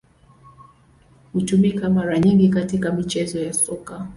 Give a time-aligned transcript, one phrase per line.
[1.33, 4.07] Hutumika mara nyingi katika michezo ya Soka.